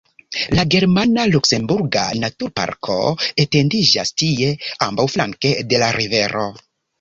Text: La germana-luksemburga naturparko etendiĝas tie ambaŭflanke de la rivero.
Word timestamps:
La 0.59 0.63
germana-luksemburga 0.75 2.05
naturparko 2.23 2.95
etendiĝas 3.45 4.13
tie 4.23 4.49
ambaŭflanke 4.87 5.53
de 5.75 5.83
la 5.85 5.93
rivero. 6.01 6.49